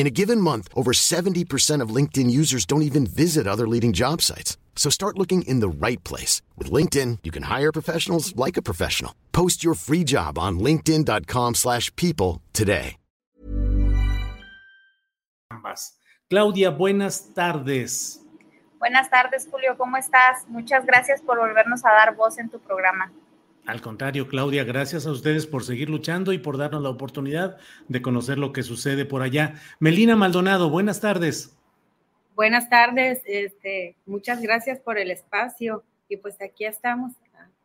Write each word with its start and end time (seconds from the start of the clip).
In 0.00 0.06
a 0.06 0.16
given 0.22 0.40
month, 0.40 0.66
over 0.74 0.92
70% 0.92 1.82
of 1.82 1.94
LinkedIn 1.94 2.30
users 2.30 2.64
don't 2.64 2.80
even 2.88 3.04
visit 3.04 3.46
other 3.46 3.68
leading 3.68 3.92
job 3.92 4.22
sites. 4.22 4.56
So 4.74 4.88
start 4.88 5.18
looking 5.18 5.42
in 5.42 5.60
the 5.60 5.68
right 5.68 6.02
place. 6.04 6.40
With 6.56 6.72
LinkedIn, 6.72 7.18
you 7.22 7.30
can 7.30 7.42
hire 7.42 7.70
professionals 7.70 8.34
like 8.34 8.56
a 8.56 8.62
professional. 8.62 9.12
Post 9.32 9.62
your 9.62 9.74
free 9.74 10.02
job 10.04 10.38
on 10.38 10.58
linkedin.com 10.58 11.54
slash 11.54 11.94
people 11.96 12.40
today. 12.54 12.96
Claudia, 16.30 16.70
buenas 16.70 17.34
tardes. 17.34 18.20
Buenas 18.78 19.10
tardes, 19.10 19.46
Julio. 19.50 19.76
¿Cómo 19.76 19.98
estás? 19.98 20.48
Muchas 20.48 20.86
gracias 20.86 21.20
por 21.20 21.38
volvernos 21.38 21.84
a 21.84 21.90
dar 21.90 22.16
voz 22.16 22.38
en 22.38 22.48
tu 22.48 22.58
programa. 22.58 23.12
Al 23.70 23.80
contrario, 23.80 24.26
Claudia, 24.26 24.64
gracias 24.64 25.06
a 25.06 25.12
ustedes 25.12 25.46
por 25.46 25.62
seguir 25.62 25.90
luchando 25.90 26.32
y 26.32 26.38
por 26.38 26.58
darnos 26.58 26.82
la 26.82 26.88
oportunidad 26.88 27.56
de 27.86 28.02
conocer 28.02 28.36
lo 28.36 28.52
que 28.52 28.64
sucede 28.64 29.04
por 29.04 29.22
allá. 29.22 29.54
Melina 29.78 30.16
Maldonado, 30.16 30.70
buenas 30.70 31.00
tardes. 31.00 31.56
Buenas 32.34 32.68
tardes, 32.68 33.22
este, 33.26 33.94
muchas 34.06 34.42
gracias 34.42 34.80
por 34.80 34.98
el 34.98 35.12
espacio 35.12 35.84
y 36.08 36.16
pues 36.16 36.34
aquí 36.42 36.64
estamos. 36.64 37.12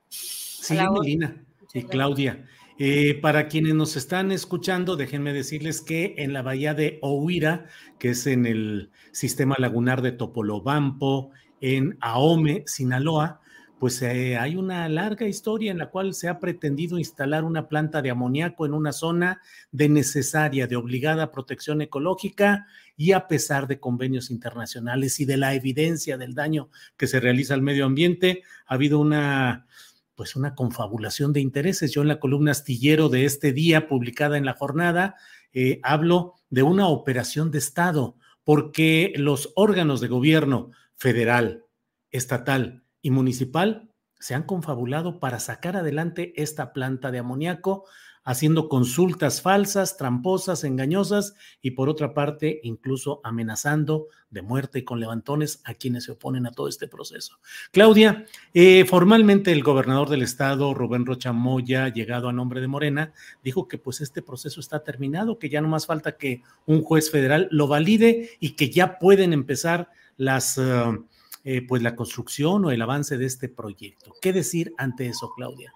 Sí, 0.10 0.78
Melina 0.78 1.44
y 1.74 1.82
Claudia. 1.86 2.46
Eh, 2.78 3.18
para 3.20 3.48
quienes 3.48 3.74
nos 3.74 3.96
están 3.96 4.32
escuchando, 4.32 4.98
déjenme 4.98 5.34
decirles 5.34 5.82
que 5.82 6.14
en 6.20 6.34
la 6.34 6.44
bahía 6.44 6.76
de 6.76 7.00
Ohuira, 7.02 7.66
que 7.98 8.10
es 8.10 8.28
en 8.28 8.46
el 8.46 8.92
sistema 9.12 9.56
lagunar 9.58 10.04
de 10.04 10.12
Topolobampo, 10.12 11.32
en 11.62 11.98
Ahome, 12.00 12.62
Sinaloa, 12.68 13.42
pues 13.80 14.02
eh, 14.02 14.38
hay 14.38 14.56
una 14.56 14.88
larga 14.88 15.28
historia 15.28 15.72
en 15.72 15.78
la 15.78 15.90
cual 15.90 16.14
se 16.14 16.30
ha 16.30 16.40
pretendido 16.40 16.98
instalar 16.98 17.44
una 17.44 17.68
planta 17.68 18.02
de 18.02 18.10
amoníaco 18.10 18.66
en 18.66 18.74
una 18.74 18.94
zona 18.94 19.42
de 19.72 19.90
necesaria, 19.90 20.68
de 20.68 20.76
obligada 20.76 21.32
protección 21.32 21.82
ecológica 21.82 22.68
y 22.96 23.12
a 23.12 23.28
pesar 23.28 23.68
de 23.68 23.80
convenios 23.80 24.32
internacionales 24.32 25.20
y 25.20 25.26
de 25.26 25.38
la 25.38 25.54
evidencia 25.54 26.18
del 26.18 26.34
daño 26.34 26.70
que 26.96 27.08
se 27.08 27.20
realiza 27.20 27.54
al 27.54 27.62
medio 27.62 27.86
ambiente, 27.86 28.44
ha 28.66 28.76
habido 28.76 29.00
una 29.00 29.68
pues 30.16 30.38
una 30.38 30.56
confabulación 30.56 31.34
de 31.34 31.42
intereses. 31.42 31.92
Yo 31.92 32.02
en 32.02 32.08
la 32.08 32.22
columna 32.22 32.52
astillero 32.52 33.10
de 33.10 33.26
este 33.26 33.52
día, 33.52 33.90
publicada 33.90 34.38
en 34.38 34.46
la 34.46 34.54
jornada, 34.54 35.16
eh, 35.52 35.82
hablo 35.84 36.36
de 36.50 36.64
una 36.64 36.88
operación 36.88 37.52
de 37.52 37.58
Estado, 37.58 38.16
porque 38.46 39.12
los 39.18 39.52
órganos 39.56 40.00
de 40.00 40.08
gobierno 40.08 40.72
federal, 40.96 41.66
estatal, 42.12 42.85
y 43.06 43.12
municipal 43.12 43.88
se 44.20 44.34
han 44.34 44.42
confabulado 44.42 45.20
para 45.20 45.40
sacar 45.40 45.78
adelante 45.78 46.34
esta 46.42 46.74
planta 46.74 47.12
de 47.12 47.20
amoníaco, 47.20 47.86
haciendo 48.24 48.68
consultas 48.68 49.44
falsas, 49.44 49.96
tramposas, 49.96 50.64
engañosas 50.64 51.36
y 51.62 51.72
por 51.72 51.88
otra 51.88 52.16
parte 52.16 52.62
incluso 52.64 53.22
amenazando 53.24 54.08
de 54.32 54.42
muerte 54.42 54.84
con 54.84 55.00
levantones 55.00 55.62
a 55.66 55.76
quienes 55.76 56.06
se 56.06 56.14
oponen 56.14 56.48
a 56.48 56.52
todo 56.52 56.68
este 56.68 56.88
proceso. 56.88 57.38
Claudia, 57.72 58.26
eh, 58.56 58.86
formalmente 58.86 59.52
el 59.52 59.62
gobernador 59.62 60.10
del 60.10 60.24
estado, 60.24 60.74
Rubén 60.74 61.06
Rocha 61.06 61.32
Moya, 61.32 61.90
llegado 61.90 62.28
a 62.28 62.34
nombre 62.34 62.60
de 62.60 62.68
Morena, 62.68 63.14
dijo 63.44 63.68
que 63.68 63.78
pues 63.78 64.02
este 64.02 64.24
proceso 64.24 64.60
está 64.60 64.84
terminado, 64.84 65.38
que 65.38 65.50
ya 65.50 65.62
no 65.62 65.68
más 65.68 65.86
falta 65.86 66.18
que 66.18 66.42
un 66.66 66.82
juez 66.82 67.12
federal 67.12 67.50
lo 67.52 67.68
valide 67.68 68.32
y 68.40 68.56
que 68.56 68.72
ya 68.72 68.98
pueden 68.98 69.32
empezar 69.32 69.92
las... 70.18 70.58
Uh, 70.58 71.06
eh, 71.48 71.62
pues 71.62 71.84
la 71.84 71.96
construcción 71.96 72.66
o 72.66 72.72
el 72.72 72.82
avance 72.82 73.20
de 73.20 73.28
este 73.28 73.50
proyecto. 73.50 74.16
¿Qué 74.20 74.34
decir 74.34 74.74
ante 74.80 75.06
eso, 75.06 75.32
Claudia? 75.36 75.72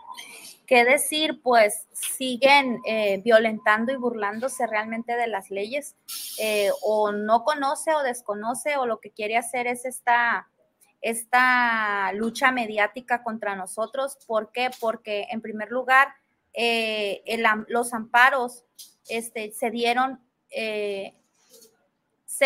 ¿Qué 0.66 0.84
decir? 0.84 1.44
Pues 1.44 1.86
siguen 1.94 2.80
eh, 2.88 3.22
violentando 3.24 3.94
y 3.94 3.96
burlándose 3.96 4.66
realmente 4.66 5.16
de 5.16 5.28
las 5.28 5.52
leyes, 5.52 5.96
eh, 6.40 6.72
o 6.82 7.12
no 7.12 7.44
conoce 7.44 7.94
o 7.94 8.02
desconoce, 8.02 8.78
o 8.78 8.88
lo 8.88 9.00
que 9.00 9.12
quiere 9.12 9.38
hacer 9.38 9.68
es 9.68 9.86
esta, 9.86 10.50
esta 11.02 12.14
lucha 12.14 12.52
mediática 12.52 13.22
contra 13.22 13.56
nosotros. 13.56 14.18
¿Por 14.26 14.52
qué? 14.52 14.72
Porque 14.80 15.28
en 15.30 15.40
primer 15.40 15.70
lugar, 15.70 16.08
los 17.68 17.94
amparos 17.94 18.66
este, 19.08 19.52
se 19.52 19.70
dieron, 19.70 20.20
se 20.50 21.14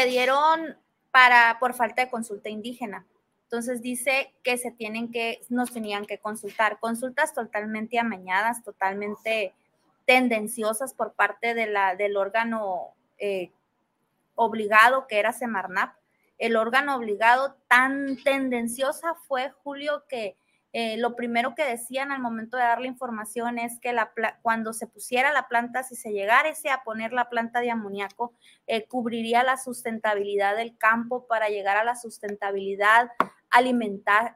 dieron 0.08 0.76
para, 1.10 1.58
por 1.62 1.74
falta 1.74 2.04
de 2.04 2.12
consulta 2.12 2.50
indígena. 2.50 3.08
Entonces 3.54 3.84
dice 3.84 4.34
que 4.42 4.58
se 4.58 4.72
tienen 4.72 5.12
que, 5.12 5.42
nos 5.48 5.72
tenían 5.72 6.06
que 6.06 6.18
consultar, 6.18 6.80
consultas 6.80 7.36
totalmente 7.36 8.00
amañadas, 8.00 8.64
totalmente 8.64 9.54
tendenciosas 10.08 10.96
por 10.96 11.14
parte 11.14 11.54
de 11.54 11.68
la, 11.68 11.96
del 11.96 12.18
órgano 12.18 12.96
eh, 13.20 13.52
obligado 14.34 15.06
que 15.06 15.20
era 15.20 15.34
Semarnap. 15.34 15.94
El 16.40 16.56
órgano 16.56 16.96
obligado 16.96 17.56
tan 17.68 18.18
tendenciosa 18.24 19.14
fue 19.28 19.52
Julio 19.64 20.04
que 20.10 20.36
eh, 20.76 20.98
lo 20.98 21.16
primero 21.16 21.54
que 21.54 21.64
decían 21.64 22.12
al 22.12 22.20
momento 22.20 22.58
de 22.58 22.64
dar 22.64 22.82
la 22.82 22.88
información 22.88 23.60
es 23.60 23.80
que 23.80 23.94
la, 23.94 24.12
cuando 24.42 24.74
se 24.74 24.88
pusiera 24.88 25.32
la 25.32 25.48
planta, 25.48 25.84
si 25.84 25.96
se 25.96 26.12
llegara 26.12 26.50
a 26.50 26.84
poner 26.84 27.14
la 27.14 27.30
planta 27.30 27.62
de 27.62 27.70
amoníaco, 27.70 28.34
eh, 28.66 28.88
cubriría 28.88 29.44
la 29.44 29.58
sustentabilidad 29.58 30.56
del 30.56 30.76
campo 30.76 31.28
para 31.28 31.50
llegar 31.50 31.78
a 31.78 31.84
la 31.84 31.96
sustentabilidad 31.96 33.12
alimentar, 33.54 34.36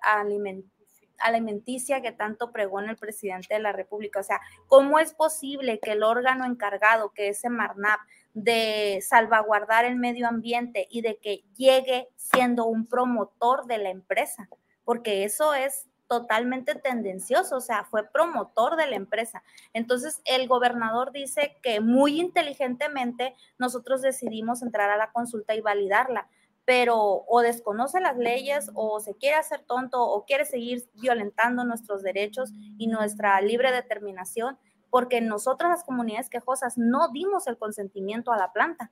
alimenticia 1.19 2.01
que 2.01 2.11
tanto 2.11 2.51
pregona 2.51 2.91
el 2.91 2.97
presidente 2.97 3.53
de 3.55 3.59
la 3.59 3.72
República. 3.72 4.19
O 4.19 4.23
sea, 4.23 4.39
¿cómo 4.67 5.00
es 5.00 5.13
posible 5.13 5.79
que 5.79 5.94
el 5.94 6.03
órgano 6.03 6.45
encargado, 6.45 7.11
que 7.13 7.29
es 7.29 7.41
Marnap, 7.50 8.00
de 8.33 9.00
salvaguardar 9.01 9.85
el 9.85 9.95
medio 9.95 10.27
ambiente 10.27 10.88
y 10.91 11.01
de 11.01 11.17
que 11.17 11.44
llegue 11.56 12.07
siendo 12.16 12.66
un 12.66 12.88
promotor 12.88 13.66
de 13.66 13.79
la 13.79 13.89
empresa? 13.89 14.47
Porque 14.85 15.23
eso 15.23 15.56
es 15.56 15.88
totalmente 16.07 16.75
tendencioso, 16.75 17.57
o 17.57 17.61
sea, 17.61 17.83
fue 17.83 18.09
promotor 18.09 18.77
de 18.77 18.88
la 18.88 18.95
empresa. 18.95 19.44
Entonces, 19.73 20.22
el 20.23 20.47
gobernador 20.47 21.11
dice 21.11 21.57
que 21.61 21.81
muy 21.81 22.22
inteligentemente 22.22 23.35
nosotros 23.57 24.01
decidimos 24.01 24.61
entrar 24.61 24.89
a 24.89 24.97
la 24.97 25.11
consulta 25.11 25.53
y 25.56 25.61
validarla 25.61 26.29
pero 26.67 27.23
o 27.29 27.39
desconoce 27.39 28.01
las 28.01 28.18
leyes 28.18 28.69
o 28.74 29.00
se 29.00 29.15
quiere 29.15 29.38
hacer 29.38 29.62
tonto 29.62 30.03
o 30.03 30.25
quiere 30.25 30.44
seguir 30.44 30.83
violentando 30.95 31.63
nuestros 31.63 32.03
derechos 32.03 32.51
y 32.77 32.88
nuestra 32.88 33.39
libre 33.39 33.71
determinación, 33.71 34.59
porque 34.89 35.21
nosotras 35.21 35.69
las 35.69 35.86
comunidades 35.86 36.30
quejosas 36.30 36.77
no 36.77 37.07
dimos 37.13 37.47
el 37.47 37.57
consentimiento 37.57 38.33
a 38.33 38.38
la 38.38 38.51
planta. 38.51 38.91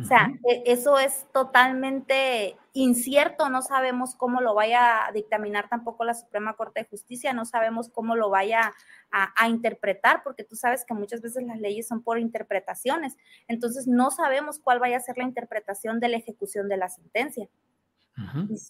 O 0.00 0.04
sea, 0.04 0.32
e, 0.48 0.64
eso 0.66 0.98
es 0.98 1.26
totalmente 1.32 2.56
incierto, 2.72 3.48
no 3.48 3.62
sabemos 3.62 4.16
cómo 4.16 4.40
lo 4.40 4.54
vaya 4.54 5.06
a 5.06 5.12
dictaminar 5.12 5.68
tampoco 5.68 6.04
la 6.04 6.14
Suprema 6.14 6.54
Corte 6.54 6.80
de 6.80 6.88
Justicia, 6.88 7.32
no 7.32 7.44
sabemos 7.44 7.88
cómo 7.88 8.16
lo 8.16 8.30
vaya 8.30 8.72
a, 9.12 9.48
interpretar, 9.48 10.22
porque 10.24 10.42
tú 10.42 10.56
sabes 10.56 10.84
que 10.84 10.94
muchas 10.94 11.20
veces 11.20 11.44
las 11.44 11.60
leyes 11.60 11.86
son 11.86 12.02
por 12.02 12.18
interpretaciones, 12.18 13.16
entonces 13.46 13.86
no 13.86 14.10
sabemos 14.10 14.58
cuál 14.58 14.80
vaya 14.80 14.96
a 14.96 15.00
ser 15.00 15.16
la 15.16 15.24
interpretación 15.24 16.00
de 16.00 16.08
la 16.08 16.16
ejecución 16.16 16.68
de 16.68 16.76
la 16.76 16.88
sentencia. 16.88 17.48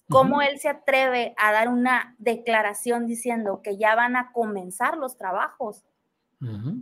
¿Cómo 0.09 0.43
él 0.43 0.59
se 0.59 0.69
atreve 0.69 1.35
a 1.37 1.53
dar 1.53 1.69
una 1.69 2.15
declaración 2.19 3.07
diciendo 3.07 3.61
que 3.63 3.77
ya 3.77 3.95
van 3.95 4.17
a 4.17 4.33
comenzar 4.33 4.97
los 4.97 5.17
trabajos? 5.17 5.85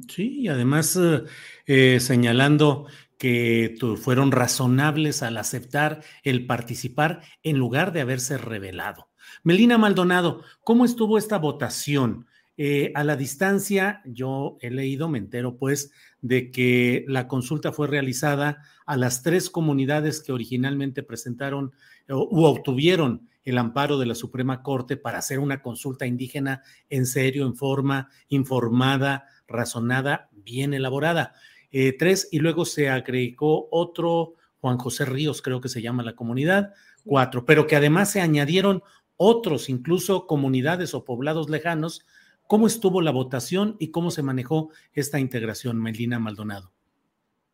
Sí, 0.09 0.41
y 0.41 0.49
además 0.49 0.97
eh, 0.97 1.23
eh, 1.67 2.00
señalando 2.00 2.87
que 3.23 3.77
fueron 4.03 4.33
razonables 4.33 5.23
al 5.23 5.37
aceptar 5.37 6.03
el 6.25 6.45
participar 6.45 7.23
en 7.45 7.57
lugar 7.57 7.93
de 7.93 8.01
haberse 8.01 8.37
revelado. 8.37 9.11
Melina 9.45 9.79
Maldonado, 9.79 10.43
¿cómo 10.65 10.85
estuvo 10.85 11.17
esta 11.17 11.39
votación? 11.39 12.27
Eh, 12.57 12.91
a 12.97 13.05
la 13.05 13.15
distancia, 13.15 14.03
yo 14.05 14.57
he 14.61 14.71
leído, 14.71 15.09
me 15.09 15.19
entero 15.19 15.57
pues, 15.57 15.93
de 16.21 16.51
que 16.51 17.05
la 17.07 17.29
consulta 17.29 17.71
fue 17.71 17.87
realizada 17.87 18.65
a 18.87 18.97
las 18.97 19.23
tres 19.23 19.51
comunidades 19.51 20.21
que 20.21 20.33
originalmente 20.33 21.05
presentaron 21.05 21.71
u 22.09 22.43
obtuvieron 22.43 23.29
el 23.45 23.57
amparo 23.59 23.99
de 23.99 24.07
la 24.07 24.17
Suprema 24.17 24.65
Corte 24.65 24.97
para 24.97 25.19
hacer 25.19 25.39
una 25.39 25.63
consulta 25.63 26.07
indígena 26.07 26.63
en 26.91 27.07
serio, 27.07 27.47
en 27.47 27.55
forma 27.55 28.09
informada, 28.27 29.29
razonada, 29.47 30.29
bien 30.33 30.75
elaborada. 30.75 31.35
Eh, 31.73 31.97
tres, 31.97 32.29
y 32.31 32.39
luego 32.39 32.65
se 32.65 32.89
agregó 32.89 33.69
otro, 33.71 34.35
Juan 34.61 34.79
José 34.79 35.05
Ríos, 35.05 35.43
creo 35.43 35.61
que 35.61 35.69
se 35.69 35.83
llama 35.83 36.03
la 36.03 36.15
comunidad, 36.15 36.75
cuatro, 37.05 37.45
pero 37.45 37.67
que 37.67 37.77
además 37.77 38.11
se 38.11 38.21
añadieron 38.21 38.83
otros, 39.17 39.69
incluso 39.69 40.27
comunidades 40.27 40.95
o 40.95 41.05
poblados 41.05 41.49
lejanos. 41.49 42.07
¿Cómo 42.47 42.67
estuvo 42.67 43.01
la 43.01 43.11
votación 43.11 43.77
y 43.79 43.91
cómo 43.91 44.11
se 44.11 44.23
manejó 44.23 44.71
esta 44.93 45.19
integración, 45.19 45.81
Melina 45.81 46.19
Maldonado? 46.19 46.71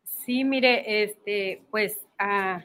Sí, 0.03 0.43
mire, 0.43 1.03
este, 1.03 1.63
pues 1.71 1.97
ah, 2.17 2.63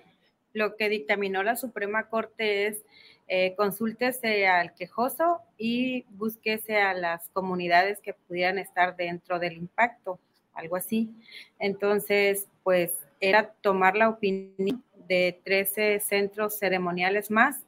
lo 0.52 0.76
que 0.76 0.88
dictaminó 0.88 1.42
la 1.42 1.56
Suprema 1.56 2.08
Corte 2.08 2.66
es 2.66 2.84
eh, 3.26 3.54
consúltese 3.56 4.46
al 4.46 4.74
quejoso 4.74 5.40
y 5.56 6.04
búsquese 6.10 6.76
a 6.76 6.92
las 6.92 7.30
comunidades 7.30 8.00
que 8.02 8.12
pudieran 8.12 8.58
estar 8.58 8.96
dentro 8.96 9.38
del 9.38 9.54
impacto, 9.54 10.20
algo 10.54 10.76
así. 10.76 11.10
Entonces, 11.58 12.48
pues 12.62 12.92
era 13.20 13.52
tomar 13.60 13.96
la 13.96 14.08
opinión 14.08 14.82
de 15.08 15.40
13 15.44 16.00
centros 16.00 16.58
ceremoniales 16.58 17.30
más 17.30 17.64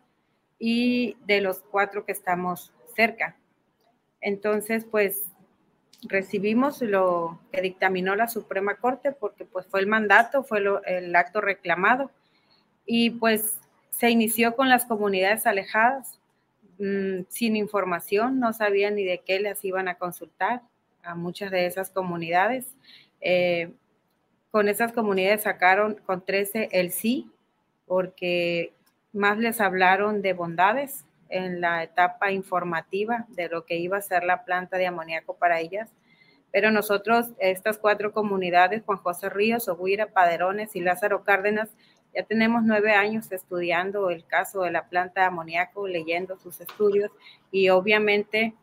y 0.58 1.16
de 1.26 1.40
los 1.40 1.60
cuatro 1.60 2.04
que 2.04 2.12
estamos 2.12 2.72
cerca. 2.94 3.36
Entonces, 4.20 4.84
pues 4.84 5.30
recibimos 6.02 6.82
lo 6.82 7.40
que 7.52 7.60
dictaminó 7.60 8.16
la 8.16 8.28
Suprema 8.28 8.76
Corte 8.76 9.12
porque 9.12 9.44
pues 9.44 9.66
fue 9.66 9.80
el 9.80 9.86
mandato, 9.86 10.44
fue 10.44 10.62
el 10.86 11.14
acto 11.14 11.40
reclamado 11.40 12.10
y 12.84 13.10
pues 13.10 13.58
se 13.90 14.10
inició 14.10 14.54
con 14.56 14.68
las 14.68 14.84
comunidades 14.84 15.46
alejadas, 15.46 16.20
mm, 16.78 17.22
sin 17.28 17.56
información, 17.56 18.38
no 18.38 18.52
sabían 18.52 18.94
ni 18.94 19.04
de 19.04 19.22
qué 19.24 19.40
les 19.40 19.64
iban 19.64 19.88
a 19.88 19.96
consultar 19.96 20.62
a 21.06 21.14
muchas 21.14 21.50
de 21.50 21.66
esas 21.66 21.90
comunidades. 21.90 22.74
Eh, 23.20 23.72
con 24.50 24.68
esas 24.68 24.92
comunidades 24.92 25.42
sacaron 25.42 25.96
con 26.06 26.24
13 26.24 26.68
el 26.72 26.90
sí, 26.90 27.30
porque 27.86 28.72
más 29.12 29.38
les 29.38 29.60
hablaron 29.60 30.22
de 30.22 30.32
bondades 30.32 31.04
en 31.28 31.60
la 31.60 31.82
etapa 31.82 32.30
informativa 32.30 33.26
de 33.28 33.48
lo 33.48 33.64
que 33.64 33.76
iba 33.76 33.96
a 33.96 34.02
ser 34.02 34.24
la 34.24 34.44
planta 34.44 34.76
de 34.76 34.86
amoníaco 34.86 35.36
para 35.36 35.60
ellas. 35.60 35.90
Pero 36.52 36.70
nosotros, 36.70 37.32
estas 37.38 37.78
cuatro 37.78 38.12
comunidades, 38.12 38.82
Juan 38.84 38.98
José 38.98 39.28
Ríos, 39.28 39.68
Oguira, 39.68 40.06
Paderones 40.06 40.74
y 40.76 40.80
Lázaro 40.80 41.24
Cárdenas, 41.24 41.70
ya 42.14 42.22
tenemos 42.22 42.62
nueve 42.62 42.92
años 42.92 43.30
estudiando 43.30 44.08
el 44.10 44.24
caso 44.24 44.62
de 44.62 44.70
la 44.70 44.88
planta 44.88 45.20
de 45.20 45.26
amoníaco, 45.26 45.86
leyendo 45.86 46.38
sus 46.38 46.60
estudios 46.62 47.10
y 47.50 47.68
obviamente 47.68 48.54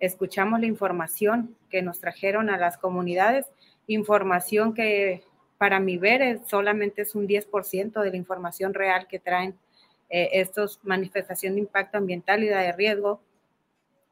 escuchamos 0.00 0.60
la 0.60 0.66
información 0.66 1.56
que 1.70 1.82
nos 1.82 2.00
trajeron 2.00 2.50
a 2.50 2.58
las 2.58 2.78
comunidades, 2.78 3.46
información 3.86 4.74
que 4.74 5.22
para 5.58 5.80
mi 5.80 5.98
ver 5.98 6.40
solamente 6.46 7.02
es 7.02 7.14
un 7.14 7.26
10% 7.26 8.00
de 8.00 8.10
la 8.10 8.16
información 8.16 8.72
real 8.72 9.08
que 9.08 9.18
traen 9.18 9.58
eh, 10.08 10.30
estos 10.34 10.80
manifestaciones 10.84 11.56
de 11.56 11.60
impacto 11.60 11.98
ambiental 11.98 12.42
y 12.42 12.46
de 12.46 12.72
riesgo. 12.72 13.20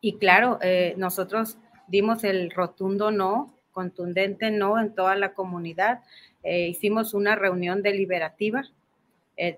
Y 0.01 0.19
claro, 0.19 0.59
eh, 0.61 0.95
nosotros 0.99 1.57
dimos 1.87 2.25
el 2.25 2.51
rotundo 2.51 3.11
no, 3.13 3.55
contundente 3.71 4.51
no 4.51 4.79
en 4.79 4.95
toda 4.95 5.15
la 5.15 5.33
comunidad. 5.33 6.03
Eh, 6.43 6.69
hicimos 6.69 7.15
una 7.15 7.37
reunión 7.37 7.83
deliberativa 7.83 8.65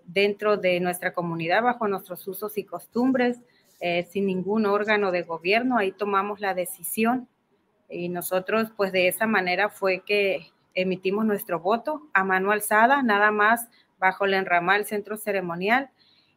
dentro 0.06 0.56
de 0.56 0.80
nuestra 0.80 1.12
comunidad 1.12 1.62
bajo 1.62 1.86
nuestros 1.86 2.26
usos 2.26 2.58
y 2.58 2.64
costumbres, 2.64 3.38
eh, 3.80 4.06
sin 4.10 4.26
ningún 4.26 4.66
órgano 4.66 5.10
de 5.10 5.22
gobierno. 5.22 5.78
Ahí 5.78 5.92
tomamos 5.92 6.40
la 6.40 6.54
decisión 6.54 7.28
y 7.88 8.08
nosotros 8.08 8.72
pues 8.76 8.92
de 8.92 9.08
esa 9.08 9.26
manera 9.26 9.68
fue 9.68 10.02
que 10.04 10.48
emitimos 10.74 11.24
nuestro 11.24 11.60
voto 11.60 12.02
a 12.12 12.24
mano 12.24 12.52
alzada, 12.52 13.02
nada 13.02 13.30
más 13.30 13.68
bajo 13.98 14.24
el 14.24 14.34
enramal 14.34 14.84
centro 14.84 15.16
ceremonial 15.16 15.90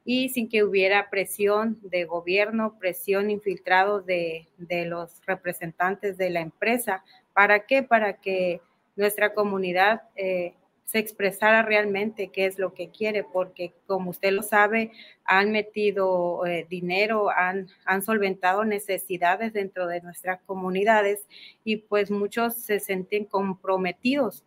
y 0.04 0.30
sin 0.30 0.50
que 0.50 0.64
hubiera 0.64 1.10
presión 1.10 1.78
de 1.84 2.06
gobierno, 2.06 2.78
presión 2.80 3.30
infiltrado 3.30 4.02
de, 4.02 4.48
de 4.58 4.86
los 4.86 5.22
representantes 5.26 6.18
de 6.18 6.32
la 6.32 6.42
empresa. 6.42 7.04
¿Para 7.34 7.66
qué? 7.66 7.84
Para 7.84 8.14
que 8.14 8.62
nuestra 8.96 9.34
comunidad 9.34 10.04
eh, 10.16 10.54
se 10.92 11.00
expresara 11.00 11.62
realmente 11.62 12.32
qué 12.34 12.46
es 12.46 12.60
lo 12.60 12.74
que 12.74 12.90
quiere, 12.90 13.24
porque 13.24 13.72
como 13.88 14.10
usted 14.10 14.34
lo 14.34 14.44
sabe, 14.44 14.92
han 15.24 15.54
metido 15.54 16.46
eh, 16.46 16.68
dinero, 16.70 17.30
han, 17.30 17.70
han 17.86 18.02
solventado 18.02 18.66
necesidades 18.66 19.54
dentro 19.54 19.88
de 19.88 20.02
nuestras 20.02 20.42
comunidades 20.42 21.26
y 21.64 21.78
pues 21.78 22.12
muchos 22.12 22.56
se 22.56 22.82
sienten 22.82 23.24
comprometidos 23.24 24.44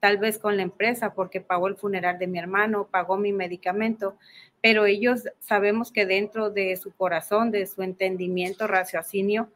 tal 0.00 0.16
vez 0.16 0.38
con 0.38 0.56
la 0.56 0.62
empresa 0.62 1.12
porque 1.14 1.40
pagó 1.42 1.68
el 1.68 1.76
funeral 1.76 2.18
de 2.18 2.26
mi 2.26 2.38
hermano, 2.38 2.88
pagó 2.90 3.16
mi 3.18 3.32
medicamento, 3.32 4.16
pero 4.62 4.86
ellos 4.86 5.24
sabemos 5.40 5.92
que 5.92 6.06
dentro 6.06 6.48
de 6.50 6.76
su 6.76 6.92
corazón, 6.94 7.50
de 7.50 7.66
su 7.66 7.82
entendimiento, 7.82 8.66
raciocinio, 8.66 9.50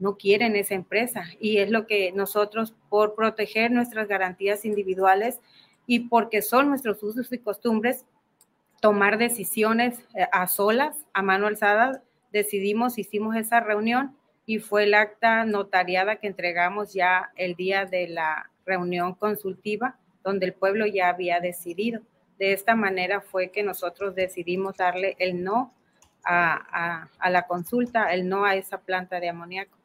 no 0.00 0.16
quieren 0.16 0.56
esa 0.56 0.74
empresa. 0.74 1.26
Y 1.38 1.58
es 1.58 1.70
lo 1.70 1.86
que 1.86 2.10
nosotros, 2.10 2.74
por 2.88 3.14
proteger 3.14 3.70
nuestras 3.70 4.08
garantías 4.08 4.64
individuales, 4.64 5.40
y 5.86 6.08
porque 6.08 6.42
son 6.42 6.68
nuestros 6.68 7.02
usos 7.02 7.32
y 7.32 7.38
costumbres 7.38 8.04
tomar 8.80 9.16
decisiones 9.16 10.00
eh, 10.14 10.26
a 10.32 10.46
solas, 10.48 11.06
a 11.12 11.22
mano 11.22 11.46
alzada, 11.46 12.02
decidimos, 12.32 12.98
hicimos 12.98 13.36
esa 13.36 13.60
reunión 13.60 14.16
y 14.44 14.58
fue 14.58 14.84
el 14.84 14.94
acta 14.94 15.44
notariada 15.44 16.16
que 16.16 16.26
entregamos 16.26 16.92
ya 16.92 17.30
el 17.36 17.54
día 17.54 17.86
de 17.86 18.08
la 18.08 18.50
reunión 18.66 19.14
consultiva, 19.14 19.98
donde 20.24 20.46
el 20.46 20.52
pueblo 20.52 20.86
ya 20.86 21.08
había 21.08 21.38
decidido. 21.38 22.02
De 22.38 22.52
esta 22.52 22.74
manera 22.74 23.20
fue 23.20 23.50
que 23.50 23.62
nosotros 23.62 24.16
decidimos 24.16 24.76
darle 24.76 25.14
el 25.20 25.44
no 25.44 25.72
a, 26.24 27.08
a 27.18 27.30
la 27.30 27.46
consulta, 27.46 28.12
el 28.12 28.28
no 28.28 28.44
a 28.44 28.56
esa 28.56 28.78
planta 28.78 29.20
de 29.20 29.28
amoníaco. 29.28 29.76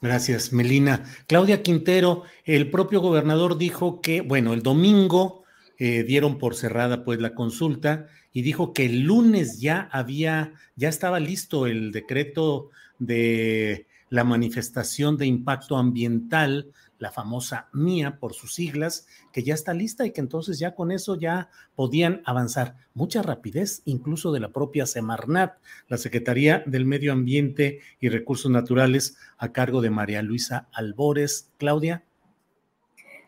Gracias, 0.00 0.52
Melina. 0.52 1.04
Claudia 1.26 1.62
Quintero, 1.62 2.24
el 2.44 2.70
propio 2.70 3.00
gobernador 3.00 3.58
dijo 3.58 4.00
que, 4.00 4.20
bueno, 4.22 4.54
el 4.54 4.62
domingo 4.62 5.44
eh, 5.78 6.04
dieron 6.04 6.38
por 6.38 6.54
cerrada 6.54 7.04
pues 7.04 7.20
la 7.20 7.34
consulta 7.34 8.06
y 8.32 8.42
dijo 8.42 8.72
que 8.72 8.86
el 8.86 9.02
lunes 9.02 9.60
ya 9.60 9.88
había, 9.92 10.52
ya 10.76 10.88
estaba 10.88 11.20
listo 11.20 11.66
el 11.66 11.92
decreto 11.92 12.70
de 12.98 13.86
la 14.08 14.24
manifestación 14.24 15.16
de 15.16 15.26
impacto 15.26 15.76
ambiental 15.76 16.72
la 17.00 17.10
famosa 17.10 17.68
MIA 17.72 18.18
por 18.18 18.34
sus 18.34 18.54
siglas, 18.54 19.08
que 19.32 19.42
ya 19.42 19.54
está 19.54 19.74
lista 19.74 20.06
y 20.06 20.12
que 20.12 20.20
entonces 20.20 20.58
ya 20.58 20.74
con 20.74 20.92
eso 20.92 21.16
ya 21.16 21.48
podían 21.74 22.22
avanzar. 22.24 22.76
Mucha 22.94 23.22
rapidez, 23.22 23.82
incluso 23.86 24.32
de 24.32 24.40
la 24.40 24.50
propia 24.50 24.86
Semarnat, 24.86 25.58
la 25.88 25.96
Secretaría 25.96 26.62
del 26.66 26.84
Medio 26.84 27.12
Ambiente 27.12 27.80
y 28.00 28.10
Recursos 28.10 28.50
Naturales 28.50 29.16
a 29.38 29.50
cargo 29.50 29.80
de 29.80 29.90
María 29.90 30.22
Luisa 30.22 30.68
Albores. 30.72 31.50
Claudia. 31.56 32.04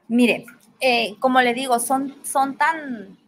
Mire, 0.07 0.45
eh, 0.81 1.17
como 1.19 1.41
le 1.41 1.55
digo, 1.55 1.79
son, 1.81 2.15
son 2.23 2.59
tan, 2.59 3.19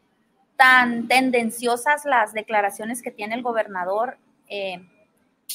tan 0.56 1.08
tendenciosas 1.08 2.04
las 2.04 2.34
declaraciones 2.34 3.00
que 3.00 3.10
tiene 3.10 3.34
el 3.34 3.42
gobernador. 3.42 4.18
Eh, 4.48 4.86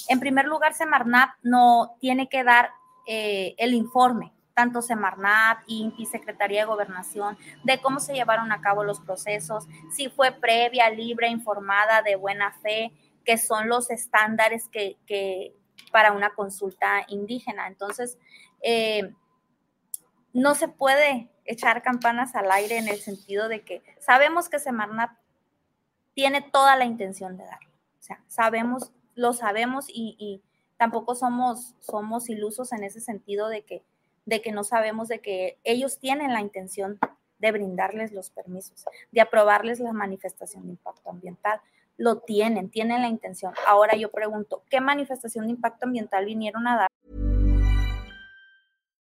en 0.07 0.19
primer 0.19 0.45
lugar, 0.45 0.73
Semarnat 0.73 1.29
no 1.43 1.95
tiene 1.99 2.27
que 2.27 2.43
dar 2.43 2.71
eh, 3.05 3.53
el 3.59 3.75
informe 3.75 4.33
tanto 4.59 4.81
Semarnat, 4.81 5.59
INPI, 5.67 6.05
Secretaría 6.05 6.59
de 6.59 6.65
Gobernación, 6.65 7.37
de 7.63 7.79
cómo 7.79 8.01
se 8.01 8.13
llevaron 8.13 8.51
a 8.51 8.59
cabo 8.59 8.83
los 8.83 8.99
procesos, 8.99 9.69
si 9.89 10.09
fue 10.09 10.33
previa, 10.33 10.89
libre, 10.89 11.29
informada, 11.29 12.01
de 12.01 12.17
buena 12.17 12.51
fe, 12.61 12.91
que 13.23 13.37
son 13.37 13.69
los 13.69 13.89
estándares 13.89 14.67
que, 14.67 15.55
para 15.93 16.11
una 16.11 16.31
consulta 16.31 17.05
indígena. 17.07 17.67
Entonces, 17.67 18.17
eh, 18.61 19.13
no 20.33 20.55
se 20.55 20.67
puede 20.67 21.31
echar 21.45 21.81
campanas 21.81 22.35
al 22.35 22.51
aire 22.51 22.79
en 22.79 22.89
el 22.89 22.99
sentido 22.99 23.47
de 23.47 23.63
que 23.63 23.81
sabemos 24.01 24.49
que 24.49 24.59
Semarnat 24.59 25.11
tiene 26.13 26.41
toda 26.41 26.75
la 26.75 26.83
intención 26.83 27.37
de 27.37 27.45
darlo. 27.45 27.71
O 27.97 28.03
sea, 28.03 28.21
sabemos, 28.27 28.91
lo 29.15 29.31
sabemos 29.31 29.85
y, 29.87 30.17
y 30.19 30.43
tampoco 30.75 31.15
somos, 31.15 31.75
somos 31.79 32.27
ilusos 32.27 32.73
en 32.73 32.83
ese 32.83 32.99
sentido 32.99 33.47
de 33.47 33.63
que 33.63 33.85
de 34.29 34.41
que 34.41 34.51
no 34.51 34.63
sabemos 34.63 35.07
de 35.07 35.19
que 35.19 35.57
ellos 35.63 35.99
tienen 35.99 36.31
la 36.33 36.41
intención 36.41 36.99
de 37.39 37.51
brindarles 37.51 38.11
los 38.11 38.29
permisos, 38.29 38.85
de 39.11 39.21
aprobarles 39.21 39.79
la 39.79 39.91
manifestación 39.91 40.65
de 40.65 40.71
impacto 40.71 41.09
ambiental. 41.09 41.59
Lo 41.97 42.19
tienen, 42.19 42.69
tienen 42.69 43.01
la 43.01 43.09
intención. 43.09 43.53
Ahora 43.67 43.97
yo 43.97 44.11
pregunto, 44.11 44.63
¿qué 44.69 44.79
manifestación 44.79 45.47
de 45.47 45.51
impacto 45.51 45.85
ambiental 45.85 46.25
vinieron 46.25 46.67
a 46.67 46.77
dar? 46.77 46.87